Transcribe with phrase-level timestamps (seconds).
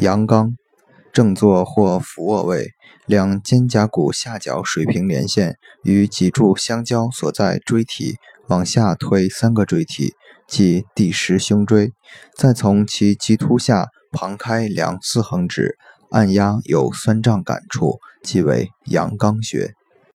[0.00, 0.56] 阳刚
[1.12, 2.70] 正坐或俯卧位
[3.06, 8.16] 两肩胛骨下角水平连线与脊柱相交所在椎体
[8.48, 10.14] 往下推三个椎体
[10.48, 11.92] 即第十胸椎。
[12.34, 15.76] 再从其棘突下旁开两四横指
[16.10, 19.79] 按压有酸胀感处即为阳刚穴。